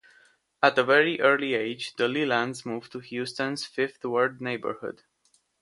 [0.63, 5.03] At a very early age, the Lelands moved to Houston's Fifth Ward neighborhood.